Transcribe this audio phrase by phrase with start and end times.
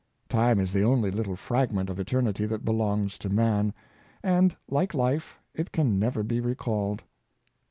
[0.29, 3.71] Time is the only little fragment of Eternity that belongs to man;
[4.23, 7.03] and, like life.^ it can never be recalled.